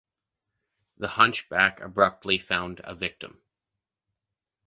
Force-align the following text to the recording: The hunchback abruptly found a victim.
The 0.97 1.07
hunchback 1.07 1.79
abruptly 1.81 2.39
found 2.39 2.81
a 2.83 2.95
victim. 2.95 3.39